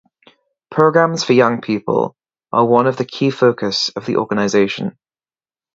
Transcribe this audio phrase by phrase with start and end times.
[0.71, 2.15] Programmes for young people
[2.51, 4.97] are one of the key focus of the organisation.